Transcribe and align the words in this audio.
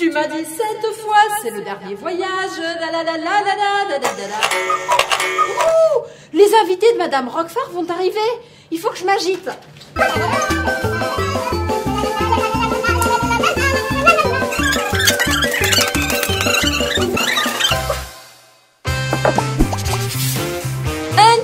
Tu 0.00 0.10
m'as 0.10 0.26
dit 0.28 0.46
cette 0.46 0.94
fois, 0.94 1.18
c'est 1.42 1.50
le 1.50 1.60
dernier 1.60 1.94
voyage. 1.94 2.26
Les 6.32 6.54
invités 6.64 6.90
de 6.94 6.96
Madame 6.96 7.28
Roquefort 7.28 7.68
vont 7.74 7.86
arriver. 7.90 8.18
Il 8.70 8.78
faut 8.78 8.88
que 8.88 8.96
je 8.96 9.04
m'agite. 9.04 9.50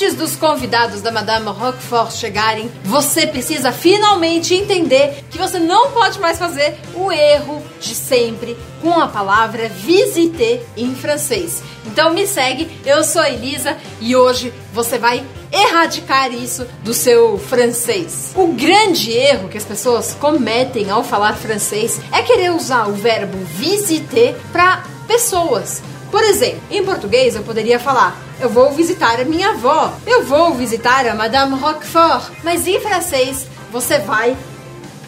Antes 0.00 0.14
dos 0.14 0.36
convidados 0.36 1.02
da 1.02 1.10
Madame 1.10 1.48
Roquefort 1.48 2.12
chegarem, 2.12 2.70
você 2.84 3.26
precisa 3.26 3.72
finalmente 3.72 4.54
entender 4.54 5.24
que 5.28 5.36
você 5.36 5.58
não 5.58 5.90
pode 5.90 6.20
mais 6.20 6.38
fazer 6.38 6.78
o 6.94 7.10
erro 7.10 7.60
de 7.80 7.96
sempre 7.96 8.56
com 8.80 8.92
a 8.92 9.08
palavra 9.08 9.68
visiter 9.68 10.64
em 10.76 10.94
francês. 10.94 11.64
Então 11.84 12.14
me 12.14 12.28
segue, 12.28 12.70
eu 12.86 13.02
sou 13.02 13.24
Elisa 13.24 13.76
e 14.00 14.14
hoje 14.14 14.54
você 14.72 14.98
vai 14.98 15.26
erradicar 15.50 16.32
isso 16.32 16.64
do 16.84 16.94
seu 16.94 17.36
francês. 17.36 18.30
O 18.36 18.52
grande 18.52 19.10
erro 19.10 19.48
que 19.48 19.58
as 19.58 19.64
pessoas 19.64 20.14
cometem 20.14 20.90
ao 20.90 21.02
falar 21.02 21.34
francês 21.34 22.00
é 22.12 22.22
querer 22.22 22.52
usar 22.52 22.86
o 22.86 22.92
verbo 22.92 23.36
visiter 23.46 24.36
para 24.52 24.84
pessoas. 25.08 25.82
Por 26.10 26.22
exemplo, 26.22 26.60
em 26.70 26.84
português 26.84 27.34
eu 27.34 27.42
poderia 27.42 27.78
falar: 27.78 28.16
eu 28.40 28.48
vou 28.48 28.72
visitar 28.72 29.20
a 29.20 29.24
minha 29.24 29.50
avó, 29.50 29.92
eu 30.06 30.24
vou 30.24 30.54
visitar 30.54 31.06
a 31.06 31.14
Madame 31.14 31.58
Roquefort. 31.58 32.30
Mas 32.42 32.66
em 32.66 32.80
francês 32.80 33.46
você 33.70 33.98
vai 33.98 34.36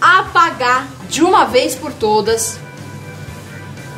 apagar 0.01 0.89
de 1.09 1.23
uma 1.23 1.45
vez 1.45 1.75
por 1.75 1.93
todas 1.93 2.59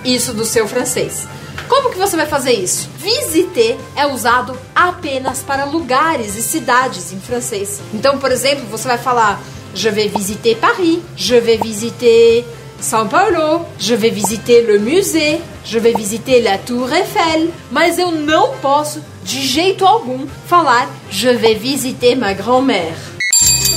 isso 0.04 0.32
do 0.32 0.44
seu 0.44 0.66
francês. 0.66 1.26
Como 1.68 1.90
que 1.90 1.98
você 1.98 2.16
vai 2.16 2.26
fazer 2.26 2.52
isso? 2.52 2.88
Visiter 2.98 3.78
é 3.96 4.06
usado 4.06 4.58
apenas 4.74 5.42
para 5.42 5.64
lugares 5.64 6.36
e 6.36 6.42
cidades 6.42 7.12
em 7.12 7.20
francês. 7.20 7.80
Então, 7.94 8.18
por 8.18 8.30
exemplo, 8.30 8.66
você 8.66 8.88
vai 8.88 8.98
falar: 8.98 9.40
Je 9.74 9.90
vais 9.90 10.12
visiter 10.12 10.56
Paris, 10.56 11.00
je 11.16 11.40
vais 11.40 11.60
visiter 11.60 12.46
São 12.82 13.06
Paulo, 13.06 13.64
je 13.78 13.94
vais 13.94 14.10
visiter 14.10 14.62
le 14.62 14.80
musée, 14.80 15.40
je 15.64 15.78
vais 15.78 15.92
visiter 15.92 16.40
la 16.40 16.58
Tour 16.58 16.92
Eiffel. 16.92 17.48
Mas 17.70 17.96
eu 17.96 18.10
não 18.10 18.56
posso, 18.56 19.00
de 19.22 19.40
jeito 19.40 19.86
algum, 19.86 20.26
falar 20.48 20.88
je 21.08 21.28
vais 21.28 21.54
visiter 21.54 22.16
ma 22.16 22.34
grand-mère. 22.34 22.96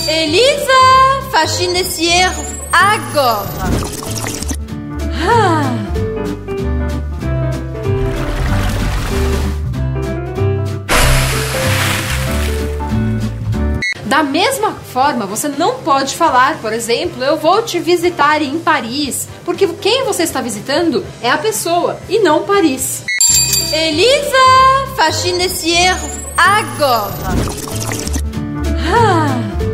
Elisa, 0.08 1.30
faxina 1.32 1.82
esse 1.82 2.04
erro 2.08 2.44
agora. 2.72 3.70
Ah. 5.30 6.15
Da 14.16 14.24
mesma 14.24 14.72
forma, 14.72 15.26
você 15.26 15.50
não 15.50 15.80
pode 15.80 16.16
falar, 16.16 16.58
por 16.62 16.72
exemplo, 16.72 17.22
eu 17.22 17.36
vou 17.36 17.62
te 17.64 17.80
visitar 17.80 18.42
em 18.42 18.58
Paris, 18.60 19.28
porque 19.44 19.68
quem 19.68 20.06
você 20.06 20.24
está 20.24 20.40
visitando 20.40 21.06
é 21.22 21.30
a 21.30 21.38
pessoa 21.38 22.00
e 22.08 22.20
não 22.20 22.44
Paris. 22.44 23.04
Elisa, 23.74 24.94
erro 25.70 26.10
agora. 26.38 27.12
Ah. 28.88 29.65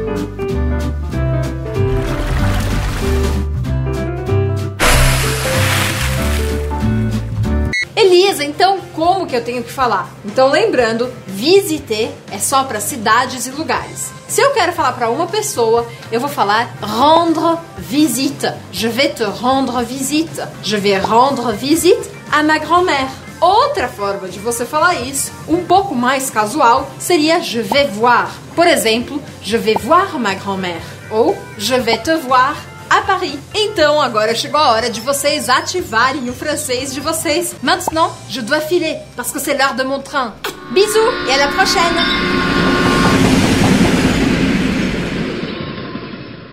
Elisa, 8.31 8.45
então 8.45 8.79
como 8.95 9.27
que 9.27 9.35
eu 9.35 9.43
tenho 9.43 9.61
que 9.61 9.71
falar? 9.71 10.09
Então 10.23 10.49
lembrando, 10.49 11.11
visiter 11.27 12.11
é 12.31 12.39
só 12.39 12.63
para 12.63 12.79
cidades 12.79 13.45
e 13.45 13.51
lugares. 13.51 14.09
Se 14.27 14.41
eu 14.41 14.51
quero 14.51 14.71
falar 14.71 14.93
para 14.93 15.09
uma 15.09 15.27
pessoa, 15.27 15.85
eu 16.11 16.19
vou 16.19 16.29
falar 16.29 16.73
rendre 16.81 17.59
visite. 17.77 18.47
Je 18.71 18.87
vais 18.87 19.13
te 19.13 19.23
rendre 19.23 19.83
visite. 19.83 20.41
Je 20.63 20.77
vais 20.77 20.97
rendre 20.97 21.51
visite 21.53 22.09
à 22.31 22.41
ma 22.41 22.57
grand-mère. 22.57 23.09
Outra 23.41 23.87
forma 23.89 24.29
de 24.29 24.39
você 24.39 24.65
falar 24.65 24.93
isso, 25.01 25.31
um 25.47 25.65
pouco 25.65 25.95
mais 25.95 26.29
casual, 26.29 26.89
seria 26.99 27.41
je 27.41 27.59
vais 27.59 27.87
voir. 27.87 28.31
Por 28.55 28.67
exemplo, 28.67 29.21
je 29.41 29.57
vais 29.57 29.75
voir 29.77 30.17
ma 30.19 30.35
grand-mère 30.35 30.85
ou 31.11 31.35
je 31.57 31.75
vais 31.75 31.97
te 31.97 32.15
voir 32.15 32.55
a 32.91 33.01
Paris. 33.03 33.39
Então 33.55 34.01
agora 34.01 34.35
chegou 34.35 34.59
a 34.59 34.71
hora 34.71 34.89
de 34.89 34.99
vocês 34.99 35.47
ativarem 35.47 36.29
o 36.29 36.33
francês 36.33 36.93
de 36.93 36.99
vocês. 36.99 37.55
Maintenant, 37.63 38.11
je 38.29 38.41
dois 38.41 38.59
filer 38.61 38.97
parce 39.15 39.31
que 39.31 39.39
c'est 39.39 39.53
l'heure 39.53 39.75
de 39.75 39.83
mon 39.83 40.01
train. 40.01 40.33
Bisous 40.71 41.11
et 41.27 41.33
à 41.33 41.37
la 41.37 41.47
prochaine. 41.47 42.50